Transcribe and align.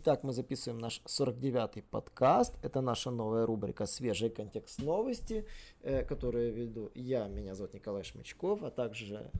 Итак, 0.00 0.22
мы 0.22 0.32
записываем 0.32 0.78
наш 0.80 1.02
49-й 1.06 1.82
подкаст. 1.82 2.54
Это 2.62 2.80
наша 2.80 3.10
новая 3.10 3.46
рубрика 3.46 3.84
«Свежий 3.84 4.30
контекст 4.30 4.80
новости», 4.80 5.44
э, 5.82 6.04
которую 6.04 6.54
веду 6.54 6.92
я, 6.94 7.26
меня 7.26 7.56
зовут 7.56 7.74
Николай 7.74 8.04
Шмычков, 8.04 8.62
а 8.62 8.70
также... 8.70 9.32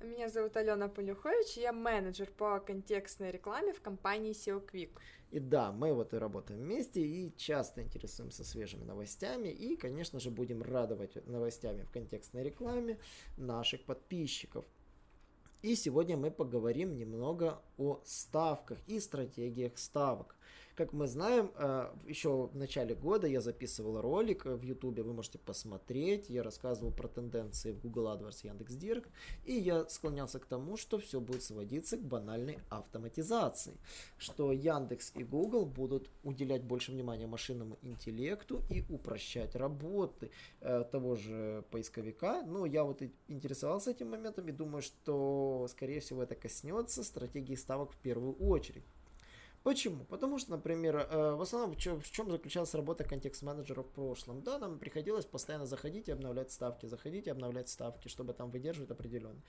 Меня 0.00 0.28
зовут 0.28 0.56
Алена 0.56 0.88
Полюхович, 0.88 1.58
я 1.58 1.72
менеджер 1.72 2.28
по 2.36 2.58
контекстной 2.58 3.30
рекламе 3.30 3.72
в 3.72 3.80
компании 3.80 4.32
SEO 4.32 4.60
Quick. 4.68 4.90
И 5.30 5.38
да, 5.38 5.70
мы 5.70 5.92
вот 5.92 6.12
и 6.12 6.16
работаем 6.16 6.60
вместе 6.60 7.00
и 7.00 7.32
часто 7.36 7.80
интересуемся 7.80 8.42
свежими 8.42 8.82
новостями 8.82 9.48
и, 9.48 9.76
конечно 9.76 10.18
же, 10.18 10.32
будем 10.32 10.62
радовать 10.62 11.24
новостями 11.28 11.82
в 11.82 11.90
контекстной 11.92 12.42
рекламе 12.42 12.98
наших 13.36 13.84
подписчиков. 13.84 14.64
И 15.62 15.74
сегодня 15.74 16.16
мы 16.16 16.30
поговорим 16.30 16.96
немного 16.96 17.60
о 17.76 18.00
ставках 18.04 18.78
и 18.86 18.98
стратегиях 18.98 19.76
ставок. 19.76 20.34
Как 20.80 20.94
мы 20.94 21.06
знаем, 21.08 21.50
э, 21.56 21.92
еще 22.06 22.46
в 22.46 22.56
начале 22.56 22.94
года 22.94 23.26
я 23.26 23.42
записывал 23.42 24.00
ролик 24.00 24.46
в 24.46 24.62
YouTube, 24.62 25.00
вы 25.00 25.12
можете 25.12 25.38
посмотреть. 25.38 26.30
Я 26.30 26.42
рассказывал 26.42 26.90
про 26.90 27.06
тенденции 27.06 27.72
в 27.72 27.80
Google 27.82 28.06
AdWords, 28.06 28.46
Яндекс.Директ. 28.46 29.10
И 29.44 29.52
я 29.52 29.86
склонялся 29.90 30.38
к 30.38 30.46
тому, 30.46 30.78
что 30.78 30.98
все 30.98 31.20
будет 31.20 31.42
сводиться 31.42 31.98
к 31.98 32.00
банальной 32.02 32.60
автоматизации. 32.70 33.74
Что 34.16 34.52
Яндекс 34.52 35.12
и 35.16 35.22
Google 35.22 35.66
будут 35.66 36.08
уделять 36.22 36.64
больше 36.64 36.92
внимания 36.92 37.26
машинному 37.26 37.76
интеллекту 37.82 38.62
и 38.70 38.82
упрощать 38.88 39.56
работы 39.56 40.30
э, 40.62 40.84
того 40.90 41.14
же 41.14 41.62
поисковика. 41.70 42.42
Но 42.46 42.64
я 42.64 42.84
вот 42.84 43.02
интересовался 43.28 43.90
этим 43.90 44.08
моментом 44.08 44.48
и 44.48 44.52
думаю, 44.52 44.80
что 44.80 45.66
скорее 45.68 46.00
всего 46.00 46.22
это 46.22 46.36
коснется 46.36 47.04
стратегии 47.04 47.54
ставок 47.54 47.92
в 47.92 47.98
первую 47.98 48.32
очередь. 48.36 48.84
Почему? 49.62 50.04
Потому 50.04 50.38
что, 50.38 50.52
например, 50.52 50.96
э, 50.96 51.34
в 51.34 51.42
основном 51.42 51.74
в 51.74 51.76
чем, 51.76 52.30
заключалась 52.30 52.74
работа 52.74 53.04
контекст-менеджера 53.04 53.82
в 53.82 53.90
прошлом? 53.90 54.42
Да, 54.42 54.58
нам 54.58 54.78
приходилось 54.78 55.26
постоянно 55.26 55.66
заходить 55.66 56.08
и 56.08 56.12
обновлять 56.12 56.50
ставки, 56.50 56.86
заходить 56.86 57.26
и 57.26 57.30
обновлять 57.30 57.68
ставки, 57.68 58.08
чтобы 58.08 58.32
там 58.32 58.50
выдерживать 58.50 58.90
определенно. 58.90 59.42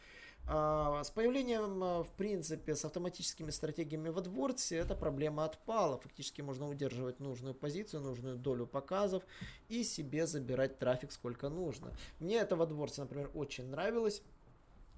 А 0.47 1.01
с 1.03 1.11
появлением, 1.11 1.81
э, 1.81 2.03
в 2.03 2.11
принципе, 2.17 2.75
с 2.75 2.83
автоматическими 2.83 3.51
стратегиями 3.51 4.09
в 4.09 4.17
AdWords 4.17 4.75
эта 4.75 4.95
проблема 4.95 5.45
отпала. 5.45 5.97
Фактически 5.99 6.41
можно 6.41 6.67
удерживать 6.67 7.21
нужную 7.21 7.55
позицию, 7.55 8.01
нужную 8.01 8.35
долю 8.35 8.67
показов 8.67 9.23
и 9.69 9.83
себе 9.83 10.27
забирать 10.27 10.77
трафик 10.77 11.13
сколько 11.13 11.47
нужно. 11.47 11.93
Мне 12.19 12.35
это 12.35 12.57
в 12.57 12.61
AdWords, 12.61 12.95
например, 12.97 13.31
очень 13.33 13.67
нравилось. 13.67 14.21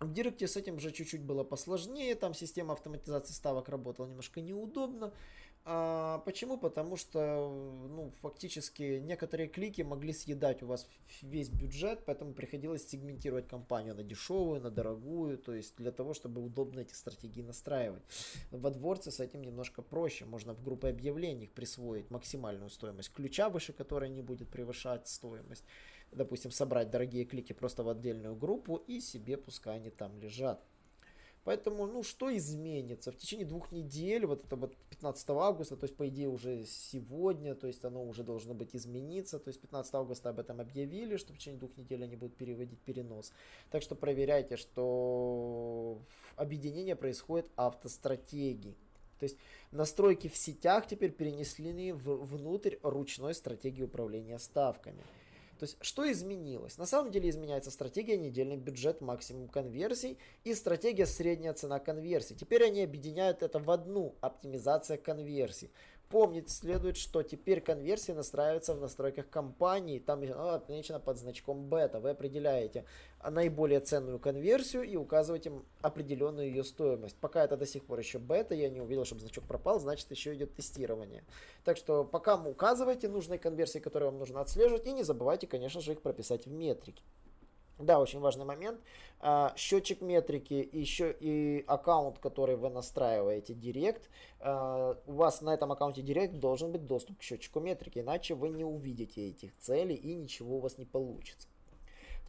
В 0.03 0.13
Директе 0.13 0.47
с 0.47 0.57
этим 0.57 0.79
же 0.79 0.91
чуть-чуть 0.91 1.21
было 1.21 1.43
посложнее, 1.43 2.15
там 2.15 2.33
система 2.33 2.73
автоматизации 2.73 3.33
ставок 3.33 3.69
работала 3.69 4.07
немножко 4.07 4.41
неудобно. 4.41 5.13
А 5.65 6.19
почему? 6.25 6.57
Потому 6.57 6.97
что, 6.97 7.49
ну, 7.89 8.11
фактически 8.21 8.99
некоторые 8.99 9.47
клики 9.47 9.81
могли 9.81 10.11
съедать 10.11 10.61
у 10.61 10.65
вас 10.65 10.89
весь 11.21 11.47
бюджет, 11.47 12.03
поэтому 12.05 12.33
приходилось 12.33 12.85
сегментировать 12.85 13.47
компанию 13.47 13.95
на 13.95 14.03
дешевую, 14.03 14.59
на 14.59 14.69
дорогую, 14.69 15.37
то 15.37 15.53
есть 15.53 15.77
для 15.77 15.93
того, 15.93 16.13
чтобы 16.13 16.43
удобно 16.43 16.81
эти 16.81 16.93
стратегии 16.93 17.41
настраивать. 17.41 18.03
В 18.51 18.65
AdWords 18.67 19.09
с 19.09 19.21
этим 19.21 19.41
немножко 19.41 19.81
проще, 19.81 20.25
можно 20.25 20.53
в 20.53 20.61
группы 20.61 20.89
объявлений 20.89 21.47
присвоить 21.47 22.11
максимальную 22.11 22.69
стоимость 22.69 23.13
ключа, 23.13 23.47
выше 23.47 23.71
которой 23.71 24.09
не 24.09 24.21
будет 24.21 24.49
превышать 24.49 25.07
стоимость 25.07 25.63
допустим, 26.15 26.51
собрать 26.51 26.89
дорогие 26.89 27.25
клики 27.25 27.53
просто 27.53 27.83
в 27.83 27.89
отдельную 27.89 28.35
группу 28.35 28.77
и 28.87 28.99
себе 28.99 29.37
пускай 29.37 29.75
они 29.77 29.89
там 29.89 30.17
лежат. 30.19 30.63
Поэтому, 31.43 31.85
ну, 31.87 32.03
что 32.03 32.35
изменится? 32.35 33.11
В 33.11 33.17
течение 33.17 33.45
двух 33.45 33.71
недель, 33.73 34.25
вот 34.25 34.45
это 34.45 34.55
вот 34.55 34.77
15 34.91 35.29
августа, 35.31 35.75
то 35.75 35.83
есть, 35.83 35.95
по 35.95 36.07
идее, 36.07 36.29
уже 36.29 36.63
сегодня, 36.65 37.53
то 37.53 37.67
есть, 37.67 37.83
оно 37.83 38.01
уже 38.05 38.23
должно 38.23 38.53
быть 38.53 38.73
измениться. 38.73 39.39
То 39.39 39.49
есть, 39.49 39.59
15 39.59 39.93
августа 39.95 40.29
об 40.29 40.39
этом 40.39 40.61
объявили, 40.61 41.17
что 41.17 41.33
в 41.33 41.37
течение 41.37 41.59
двух 41.59 41.75
недель 41.75 42.01
они 42.01 42.15
будут 42.15 42.37
переводить 42.37 42.79
перенос. 42.79 43.33
Так 43.71 43.81
что 43.81 43.95
проверяйте, 43.95 44.55
что 44.55 45.99
объединение 46.37 46.95
происходит 46.95 47.51
автостратегии. 47.57 48.77
То 49.19 49.25
есть 49.25 49.37
настройки 49.71 50.27
в 50.27 50.37
сетях 50.37 50.87
теперь 50.87 51.11
перенесли 51.11 51.91
внутрь 51.91 52.77
ручной 52.83 53.33
стратегии 53.33 53.83
управления 53.83 54.39
ставками. 54.39 55.01
То 55.63 55.67
есть, 55.67 55.77
что 55.79 56.11
изменилось? 56.11 56.77
На 56.77 56.85
самом 56.85 57.09
деле 57.09 57.29
изменяется 57.29 57.71
стратегия 57.71 58.17
недельный 58.17 58.57
бюджет 58.57 58.99
максимум 58.99 59.47
конверсий 59.47 60.17
и 60.43 60.53
стратегия 60.53 61.05
средняя 61.05 61.53
цена 61.53 61.79
конверсий. 61.79 62.35
Теперь 62.35 62.65
они 62.65 62.81
объединяют 62.81 63.43
это 63.43 63.59
в 63.59 63.71
одну 63.71 64.13
оптимизация 64.19 64.97
конверсий. 64.97 65.71
Помнить 66.09 66.51
следует, 66.51 66.95
что 66.95 67.23
теперь 67.23 67.59
конверсии 67.59 68.11
настраиваются 68.11 68.75
в 68.75 68.79
настройках 68.79 69.29
компании, 69.29 69.97
там 69.97 70.21
оно 70.21 70.49
отмечено 70.51 70.99
под 70.99 71.17
значком 71.17 71.69
бета. 71.69 71.99
Вы 71.99 72.11
определяете 72.11 72.85
наиболее 73.27 73.79
ценную 73.79 74.19
конверсию 74.19 74.83
и 74.83 74.95
указываете 74.95 75.51
определенную 75.81 76.47
ее 76.47 76.63
стоимость. 76.63 77.17
Пока 77.19 77.43
это 77.43 77.57
до 77.57 77.65
сих 77.65 77.85
пор 77.85 77.99
еще 77.99 78.19
бета, 78.19 78.53
я 78.53 78.69
не 78.69 78.79
увидел, 78.79 79.05
чтобы 79.05 79.21
значок 79.21 79.45
пропал, 79.45 79.79
значит 79.79 80.11
еще 80.11 80.35
идет 80.35 80.53
тестирование. 80.53 81.23
Так 81.63 81.77
что 81.77 82.03
пока 82.03 82.35
указывайте 82.35 83.07
нужные 83.07 83.39
конверсии, 83.39 83.79
которые 83.79 84.11
вам 84.11 84.19
нужно 84.19 84.41
отслеживать, 84.41 84.85
и 84.85 84.93
не 84.93 85.03
забывайте, 85.03 85.47
конечно 85.47 85.81
же, 85.81 85.93
их 85.93 86.01
прописать 86.01 86.45
в 86.45 86.51
метрике. 86.51 87.01
Да, 87.79 87.99
очень 87.99 88.19
важный 88.19 88.45
момент. 88.45 88.79
А, 89.19 89.53
счетчик 89.55 90.01
метрики 90.01 90.53
и 90.53 90.79
еще 90.79 91.15
и 91.19 91.63
аккаунт, 91.67 92.19
который 92.19 92.55
вы 92.55 92.69
настраиваете 92.69 93.53
Директ. 93.53 94.09
А, 94.39 94.97
у 95.07 95.13
вас 95.13 95.41
на 95.41 95.53
этом 95.53 95.71
аккаунте 95.71 96.01
Директ 96.01 96.35
должен 96.35 96.71
быть 96.71 96.85
доступ 96.85 97.19
к 97.19 97.21
счетчику 97.21 97.59
метрики, 97.59 97.99
иначе 97.99 98.35
вы 98.35 98.49
не 98.49 98.63
увидите 98.63 99.29
этих 99.29 99.57
целей 99.57 99.95
и 99.95 100.13
ничего 100.13 100.57
у 100.57 100.59
вас 100.59 100.77
не 100.77 100.85
получится. 100.85 101.47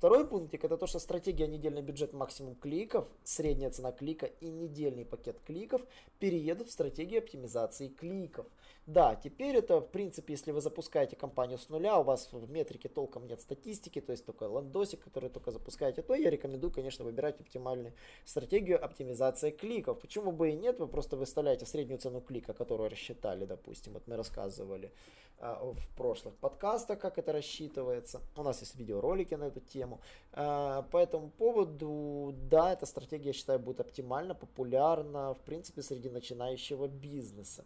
Второй 0.04 0.26
пунктик 0.26 0.62
это 0.62 0.76
то, 0.76 0.86
что 0.86 0.98
стратегия 0.98 1.46
недельный 1.46 1.80
бюджет 1.80 2.12
максимум 2.12 2.56
кликов, 2.56 3.08
средняя 3.22 3.70
цена 3.70 3.90
клика 3.90 4.26
и 4.26 4.50
недельный 4.50 5.06
пакет 5.06 5.40
кликов 5.46 5.80
переедут 6.18 6.68
в 6.68 6.72
стратегию 6.72 7.20
оптимизации 7.20 7.88
кликов. 7.88 8.44
Да, 8.86 9.14
теперь 9.14 9.56
это 9.56 9.80
в 9.80 9.88
принципе, 9.88 10.34
если 10.34 10.52
вы 10.52 10.60
запускаете 10.60 11.16
компанию 11.16 11.56
с 11.56 11.70
нуля, 11.70 11.98
у 11.98 12.02
вас 12.02 12.28
в 12.32 12.50
метрике 12.50 12.90
толком 12.90 13.26
нет 13.26 13.40
статистики, 13.40 14.02
то 14.02 14.12
есть 14.12 14.26
только 14.26 14.42
ландосик, 14.42 15.02
который 15.02 15.30
только 15.30 15.50
запускаете, 15.50 16.02
то 16.02 16.14
я 16.14 16.28
рекомендую, 16.28 16.70
конечно, 16.70 17.02
выбирать 17.02 17.40
оптимальную 17.40 17.94
стратегию 18.26 18.84
оптимизации 18.84 19.52
кликов. 19.52 20.00
Почему 20.00 20.32
бы 20.32 20.50
и 20.50 20.52
нет, 20.54 20.80
вы 20.80 20.86
просто 20.86 21.16
выставляете 21.16 21.64
среднюю 21.64 21.98
цену 21.98 22.20
клика, 22.20 22.52
которую 22.52 22.90
рассчитали, 22.90 23.46
допустим, 23.46 23.94
вот 23.94 24.06
мы 24.06 24.16
рассказывали 24.16 24.92
в 25.40 25.88
прошлых 25.96 26.34
подкастах, 26.36 26.98
как 26.98 27.18
это 27.18 27.32
рассчитывается. 27.32 28.20
У 28.36 28.42
нас 28.42 28.60
есть 28.60 28.76
видеоролики 28.76 29.34
на 29.34 29.44
эту 29.44 29.60
тему. 29.60 30.00
Э, 30.32 30.82
по 30.90 30.96
этому 30.96 31.30
поводу, 31.30 32.34
да, 32.50 32.72
эта 32.72 32.86
стратегия, 32.86 33.28
я 33.28 33.32
считаю, 33.32 33.58
будет 33.58 33.80
оптимальна, 33.80 34.34
популярна, 34.34 35.34
в 35.34 35.40
принципе, 35.40 35.82
среди 35.82 36.08
начинающего 36.08 36.88
бизнеса. 36.88 37.64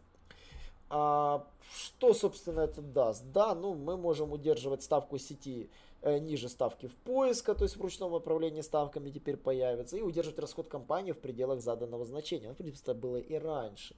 А 0.91 1.47
что, 1.71 2.15
собственно, 2.15 2.61
это 2.61 2.81
даст? 2.81 3.25
Да, 3.33 3.55
ну, 3.55 3.75
мы 3.75 3.97
можем 3.97 4.33
удерживать 4.33 4.83
ставку 4.83 5.19
сети 5.19 5.71
э, 6.01 6.19
ниже 6.19 6.49
ставки 6.49 6.87
в 6.87 6.97
поиска, 6.97 7.55
то 7.55 7.65
есть 7.65 7.77
в 7.77 7.83
ручном 7.83 8.15
управлении 8.15 8.63
ставками 8.63 9.11
теперь 9.11 9.37
появится, 9.37 9.97
и 9.97 10.03
удерживать 10.03 10.39
расход 10.39 10.69
компании 10.69 11.13
в 11.13 11.19
пределах 11.19 11.61
заданного 11.61 12.05
значения. 12.05 12.49
Ну, 12.49 12.55
в 12.55 12.57
принципе, 12.57 12.93
это 12.93 13.01
было 13.01 13.19
и 13.19 13.35
раньше. 13.35 13.95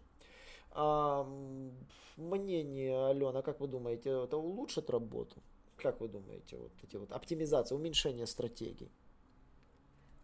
А, 0.72 1.24
мнение, 2.16 3.08
Алена, 3.08 3.42
как 3.42 3.60
вы 3.60 3.68
думаете, 3.68 4.10
это 4.24 4.36
улучшит 4.36 4.90
работу? 4.90 5.42
Как 5.76 6.00
вы 6.00 6.08
думаете, 6.08 6.56
вот 6.56 6.72
эти 6.82 6.96
вот 6.96 7.10
оптимизация, 7.12 7.76
уменьшение 7.76 8.26
стратегий? 8.26 8.90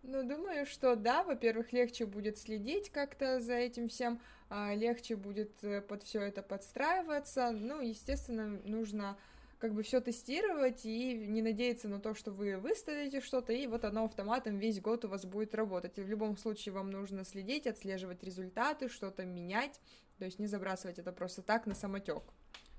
Ну, 0.03 0.23
думаю, 0.23 0.67
что 0.67 0.95
да, 0.95 1.25
во-первых, 1.25 1.73
легче 1.73 2.07
будет 2.07 2.39
следить 2.39 2.91
как-то 2.91 3.41
за 3.41 3.55
этим 3.55 3.89
всем, 3.89 4.21
а, 4.49 4.73
легче 4.75 5.17
будет 5.17 5.65
э, 5.65 5.81
под 5.81 6.05
все 6.05 6.21
это 6.21 6.43
подстраиваться. 6.43 7.51
Ну, 7.51 7.81
естественно, 7.81 8.61
нужно 8.65 9.17
как 9.59 9.75
бы 9.75 9.83
все 9.83 10.01
тестировать 10.01 10.85
и 10.85 11.15
не 11.15 11.43
надеяться 11.43 11.89
на 11.89 12.01
то, 12.01 12.15
что 12.15 12.31
вы 12.31 12.59
выставите 12.59 13.21
что-то, 13.21 13.53
и 13.53 13.67
вот 13.67 13.85
оно 13.85 14.05
автоматом 14.05 14.59
весь 14.59 14.81
год 14.81 15.05
у 15.05 15.09
вас 15.09 15.25
будет 15.25 15.55
работать. 15.55 15.99
И 15.99 16.03
в 16.03 16.09
любом 16.09 16.37
случае 16.37 16.75
вам 16.75 16.91
нужно 16.91 17.25
следить, 17.25 17.67
отслеживать 17.67 18.23
результаты, 18.23 18.89
что-то 18.89 19.25
менять, 19.25 19.81
то 20.19 20.25
есть 20.25 20.39
не 20.39 20.47
забрасывать 20.47 20.99
это 20.99 21.13
просто 21.13 21.43
так 21.43 21.67
на 21.67 21.75
самотек. 21.75 22.23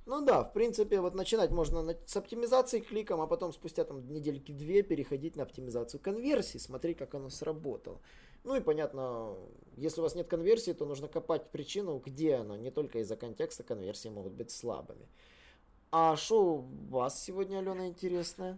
Ну 0.05 0.21
да, 0.21 0.43
в 0.43 0.53
принципе, 0.53 1.01
вот 1.01 1.15
начинать 1.15 1.51
можно 1.51 1.93
с 2.05 2.15
оптимизации 2.15 2.79
кликом, 2.79 3.19
а 3.19 3.27
потом 3.27 3.51
спустя 3.51 3.83
там 3.83 4.07
недельки 4.07 4.53
две 4.53 4.81
переходить 4.81 5.35
на 5.35 5.43
оптимизацию 5.43 5.99
конверсии, 5.99 6.59
смотреть, 6.59 6.97
как 6.97 7.13
оно 7.13 7.29
сработало. 7.29 7.99
Ну 8.45 8.55
и 8.55 8.61
понятно, 8.61 9.35
если 9.75 9.99
у 9.99 10.03
вас 10.03 10.15
нет 10.15 10.29
конверсии, 10.29 10.71
то 10.71 10.85
нужно 10.85 11.09
копать 11.09 11.51
причину, 11.51 12.01
где 12.05 12.35
оно. 12.35 12.55
Не 12.55 12.71
только 12.71 12.99
из-за 12.99 13.17
контекста 13.17 13.63
конверсии 13.63 14.07
могут 14.07 14.31
быть 14.31 14.51
слабыми. 14.51 15.09
А 15.91 16.17
что 16.17 16.55
у 16.55 16.61
вас 16.89 17.23
сегодня, 17.23 17.59
Алена, 17.59 17.87
интересное? 17.87 18.57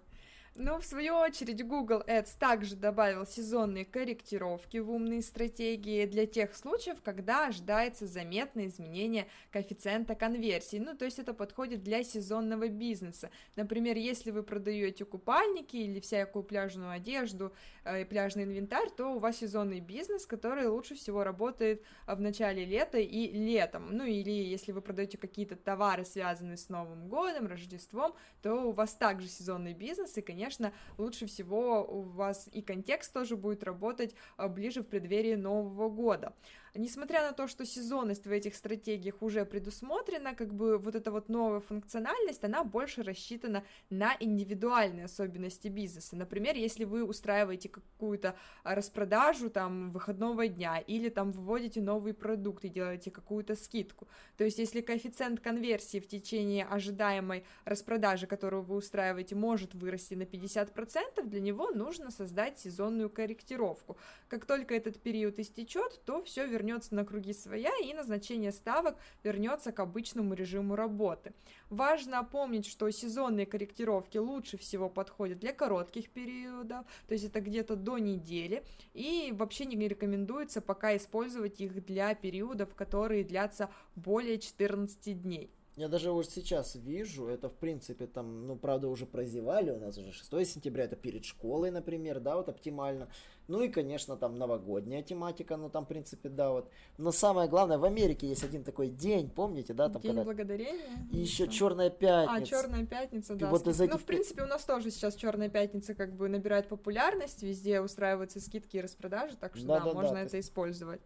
Но 0.56 0.80
в 0.80 0.86
свою 0.86 1.16
очередь 1.16 1.66
Google 1.66 2.04
Ads 2.08 2.32
также 2.38 2.76
добавил 2.76 3.26
сезонные 3.26 3.86
корректировки 3.86 4.78
в 4.78 4.92
умные 4.92 5.22
стратегии 5.22 6.06
для 6.06 6.26
тех 6.26 6.56
случаев, 6.56 6.98
когда 7.04 7.48
ожидается 7.48 8.08
заметное 8.08 8.68
изменение 8.68 9.28
коэффициента 9.52 10.16
конверсии. 10.16 10.78
Ну, 10.78 10.98
то 10.98 11.06
есть 11.06 11.20
это 11.20 11.34
подходит 11.34 11.84
для 11.84 12.04
сезонного 12.04 12.68
бизнеса. 12.68 13.30
Например, 13.56 13.96
если 13.96 14.32
вы 14.32 14.44
продаете 14.44 15.06
купальники 15.06 15.78
или 15.78 16.00
всякую 16.00 16.44
пляжную 16.44 16.92
одежду 16.92 17.54
э, 17.84 18.02
и 18.02 18.06
пляжный 18.06 18.44
инвентарь, 18.44 18.90
то 18.90 19.16
у 19.16 19.20
вас 19.20 19.38
сезонный 19.38 19.80
бизнес, 19.80 20.26
который 20.26 20.68
лучше 20.68 20.96
всего 20.96 21.24
работает 21.24 21.84
в 22.06 22.20
начале 22.20 22.66
лета 22.66 22.98
и 22.98 23.32
летом. 23.32 23.96
Ну, 23.96 24.04
или 24.04 24.32
если 24.32 24.72
вы 24.72 24.82
продаете 24.82 25.18
какие-то 25.18 25.56
товары, 25.56 26.04
связанные 26.04 26.58
с 26.58 26.70
Новым 26.70 27.08
годом, 27.08 27.48
Рождеством, 27.48 28.14
то 28.42 28.56
у 28.56 28.72
вас 28.72 28.94
также 28.96 29.28
сезонный 29.28 29.74
бизнес, 29.74 30.18
и, 30.18 30.22
конечно, 30.22 30.39
конечно, 30.40 30.72
лучше 30.98 31.26
всего 31.26 31.86
у 31.86 32.02
вас 32.02 32.48
и 32.54 32.62
контекст 32.62 33.14
тоже 33.14 33.36
будет 33.36 33.62
работать 33.64 34.16
а, 34.38 34.48
ближе 34.48 34.82
в 34.82 34.88
преддверии 34.88 35.36
Нового 35.36 35.90
года. 35.90 36.34
Несмотря 36.76 37.26
на 37.26 37.34
то, 37.34 37.48
что 37.48 37.66
сезонность 37.66 38.28
в 38.28 38.32
этих 38.32 38.56
стратегиях 38.56 39.22
уже 39.22 39.46
предусмотрена, 39.46 40.36
как 40.36 40.54
бы 40.54 40.78
вот 40.78 40.96
эта 40.96 41.12
вот 41.12 41.30
новая 41.30 41.60
функциональность, 41.60 42.44
она 42.44 42.64
больше 42.64 43.04
рассчитана 43.04 43.64
на 43.90 44.16
индивидуальные 44.20 45.06
особенности 45.06 45.68
бизнеса. 45.68 46.16
Например, 46.16 46.56
если 46.56 46.84
вы 46.84 47.04
устраиваете 47.04 47.70
какую-то 47.70 48.36
распродажу 48.64 49.50
там 49.50 49.92
выходного 49.92 50.48
дня 50.48 50.78
или 50.78 51.10
там 51.10 51.32
выводите 51.32 51.82
новый 51.82 52.14
продукт 52.14 52.66
и 52.66 52.70
делаете 52.70 53.12
какую-то 53.12 53.56
скидку. 53.56 54.08
То 54.38 54.44
есть, 54.44 54.60
если 54.60 54.82
коэффициент 54.82 55.40
конверсии 55.40 56.00
в 56.00 56.08
течение 56.08 56.66
ожидаемой 56.66 57.46
распродажи, 57.66 58.28
которую 58.28 58.64
вы 58.64 58.76
устраиваете, 58.76 59.36
может 59.36 59.74
вырасти 59.74 60.14
на 60.14 60.24
50%, 60.24 61.24
для 61.24 61.42
него 61.42 61.72
нужно 61.72 62.12
создать 62.12 62.60
сезонную 62.60 63.10
корректировку. 63.10 63.98
Как 64.28 64.46
только 64.46 64.76
этот 64.76 65.00
период 65.02 65.40
истечет, 65.40 66.02
то 66.06 66.22
все 66.22 66.46
вернется 66.46 66.59
вернется 66.60 66.94
на 66.94 67.06
круги 67.06 67.34
своя, 67.34 67.72
и 67.82 67.94
назначение 67.94 68.52
ставок 68.52 68.98
вернется 69.24 69.72
к 69.72 69.80
обычному 69.80 70.34
режиму 70.34 70.76
работы. 70.76 71.34
Важно 71.70 72.24
помнить, 72.24 72.68
что 72.68 72.90
сезонные 72.92 73.46
корректировки 73.46 74.18
лучше 74.18 74.58
всего 74.58 74.90
подходят 74.90 75.40
для 75.40 75.54
коротких 75.54 76.10
периодов, 76.10 76.86
то 77.08 77.14
есть 77.14 77.26
это 77.26 77.40
где-то 77.40 77.76
до 77.76 77.98
недели, 77.98 78.64
и 78.94 79.34
вообще 79.34 79.66
не 79.66 79.88
рекомендуется 79.88 80.62
пока 80.62 80.96
использовать 80.96 81.62
их 81.62 81.86
для 81.86 82.14
периодов, 82.14 82.76
которые 82.76 83.24
длятся 83.24 83.70
более 83.96 84.38
14 84.38 85.22
дней. 85.22 85.50
Я 85.80 85.88
даже 85.88 86.12
вот 86.12 86.30
сейчас 86.30 86.76
вижу, 86.76 87.28
это 87.28 87.48
в 87.48 87.56
принципе 87.56 88.06
там, 88.06 88.46
ну 88.46 88.58
правда 88.58 88.90
уже 88.90 89.06
прозевали, 89.06 89.72
у 89.72 89.80
нас 89.80 89.98
уже 89.98 90.12
6 90.12 90.30
сентября, 90.46 90.84
это 90.84 90.98
перед 90.98 91.24
школой, 91.24 91.72
например, 91.72 92.20
да, 92.20 92.36
вот 92.36 92.50
оптимально. 92.50 93.08
Ну 93.48 93.62
и, 93.62 93.70
конечно, 93.70 94.18
там 94.18 94.36
новогодняя 94.38 95.02
тематика, 95.02 95.56
ну 95.56 95.70
там, 95.70 95.86
в 95.86 95.88
принципе, 95.88 96.28
да, 96.28 96.52
вот. 96.52 96.70
Но 96.98 97.14
самое 97.14 97.48
главное, 97.48 97.78
в 97.78 97.86
Америке 97.86 98.28
есть 98.28 98.44
один 98.44 98.66
такой 98.66 98.90
день, 98.90 99.30
помните, 99.30 99.74
да? 99.74 99.88
Там, 99.88 100.02
день 100.02 100.12
когда... 100.12 100.26
благодарения. 100.26 101.08
И 101.14 101.20
еще 101.20 101.48
Черная 101.48 101.90
пятница. 101.90 102.58
А, 102.58 102.62
Черная 102.62 102.86
пятница, 102.86 103.36
да. 103.36 103.48
И 103.48 103.50
вот 103.50 103.66
из 103.66 103.80
этих... 103.80 103.94
Ну, 103.94 104.00
в 104.00 104.04
принципе, 104.04 104.44
у 104.44 104.48
нас 104.48 104.66
тоже 104.66 104.92
сейчас 104.92 105.16
Черная 105.16 105.48
пятница 105.48 105.96
как 105.96 106.14
бы 106.14 106.28
набирает 106.28 106.68
популярность, 106.68 107.42
везде 107.42 107.80
устраиваются 107.80 108.42
скидки 108.42 108.76
и 108.76 108.82
распродажи, 108.82 109.38
так 109.38 109.56
что 109.56 109.66
да, 109.66 109.80
да, 109.80 109.86
да 109.86 109.94
можно 109.94 110.16
да, 110.16 110.24
это 110.24 110.36
есть... 110.36 110.50
использовать. 110.50 111.00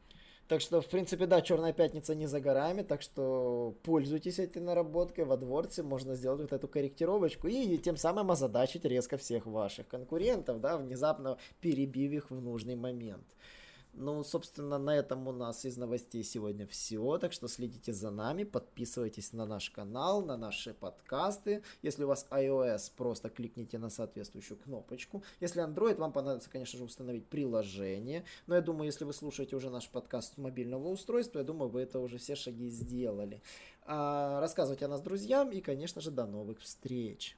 Так 0.53 0.61
что, 0.61 0.81
в 0.81 0.87
принципе, 0.87 1.25
да, 1.25 1.41
Черная 1.41 1.73
пятница 1.73 2.13
не 2.13 2.27
за 2.27 2.39
горами, 2.39 2.83
так 2.83 3.01
что 3.01 3.75
пользуйтесь 3.81 4.37
этой 4.37 4.61
наработкой 4.61 5.25
во 5.25 5.35
дворце, 5.35 5.81
можно 5.81 6.13
сделать 6.13 6.41
вот 6.41 6.53
эту 6.53 6.67
корректировочку 6.67 7.47
и 7.47 7.75
тем 7.79 7.97
самым 7.97 8.29
озадачить 8.29 8.85
резко 8.85 9.17
всех 9.17 9.47
ваших 9.47 9.87
конкурентов, 9.87 10.61
да, 10.61 10.77
внезапно 10.77 11.39
перебив 11.59 12.13
их 12.13 12.29
в 12.29 12.39
нужный 12.39 12.75
момент. 12.75 13.25
Ну, 13.95 14.23
собственно, 14.23 14.79
на 14.79 14.95
этом 14.95 15.27
у 15.27 15.31
нас 15.31 15.65
из 15.65 15.77
новостей 15.77 16.23
сегодня 16.23 16.65
все. 16.65 17.19
Так 17.19 17.31
что 17.31 17.47
следите 17.47 17.93
за 17.93 18.09
нами, 18.09 18.43
подписывайтесь 18.43 19.33
на 19.33 19.45
наш 19.45 19.69
канал, 19.69 20.25
на 20.25 20.35
наши 20.35 20.73
подкасты. 20.73 21.61
Если 21.83 22.03
у 22.03 22.07
вас 22.07 22.25
iOS, 22.31 22.91
просто 22.97 23.29
кликните 23.29 23.77
на 23.77 23.91
соответствующую 23.91 24.57
кнопочку. 24.57 25.23
Если 25.39 25.63
Android, 25.63 25.97
вам 25.97 26.11
понадобится, 26.11 26.49
конечно 26.49 26.79
же, 26.79 26.85
установить 26.85 27.27
приложение. 27.27 28.25
Но 28.47 28.55
я 28.55 28.61
думаю, 28.61 28.87
если 28.87 29.05
вы 29.05 29.13
слушаете 29.13 29.55
уже 29.55 29.69
наш 29.69 29.87
подкаст 29.87 30.33
с 30.33 30.37
мобильного 30.37 30.87
устройства, 30.87 31.37
я 31.39 31.45
думаю, 31.45 31.69
вы 31.69 31.81
это 31.81 31.99
уже 31.99 32.17
все 32.17 32.35
шаги 32.35 32.69
сделали. 32.69 33.43
А, 33.85 34.39
рассказывайте 34.39 34.85
о 34.85 34.89
нас 34.89 35.01
друзьям 35.01 35.51
и, 35.51 35.61
конечно 35.61 36.01
же, 36.01 36.09
до 36.09 36.25
новых 36.25 36.61
встреч. 36.61 37.37